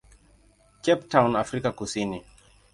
Cape 0.83 1.05
Town, 1.07 1.35
Afrika 1.35 1.71
Kusini. 1.73 2.23